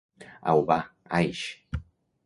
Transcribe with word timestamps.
Au 0.53 0.63
va: 0.65 0.79
Aix 1.11 1.45